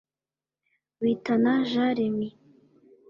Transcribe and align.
Bitana 1.03 1.53
Jean 1.69 1.91
Remy 1.97 2.29